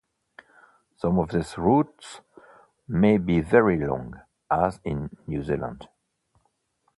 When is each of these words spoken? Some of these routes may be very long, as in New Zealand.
Some 0.97 1.19
of 1.19 1.29
these 1.29 1.59
routes 1.59 2.21
may 2.87 3.19
be 3.19 3.39
very 3.39 3.77
long, 3.77 4.19
as 4.49 4.79
in 4.83 5.15
New 5.27 5.43
Zealand. 5.43 5.87